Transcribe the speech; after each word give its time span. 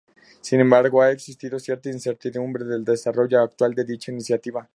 Sin 0.41 0.59
embargo 0.59 1.03
ha 1.03 1.11
existido 1.11 1.59
cierta 1.59 1.87
incertidumbre 1.91 2.65
del 2.65 2.83
desarrollo 2.83 3.39
actual 3.39 3.75
de 3.75 3.85
dicha 3.85 4.11
iniciativa. 4.11 4.67